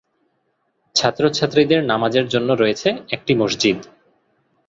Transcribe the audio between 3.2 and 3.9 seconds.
মসজিদ।